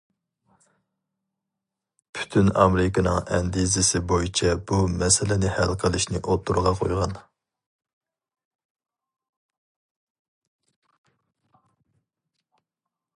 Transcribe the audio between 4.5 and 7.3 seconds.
بۇ مەسىلىنى ھەل قىلىشنى ئوتتۇرىغا قويغان.